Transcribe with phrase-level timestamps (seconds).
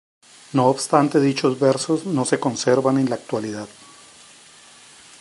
[0.53, 3.67] No obstante, dichos versos no se conservan en la actualidad.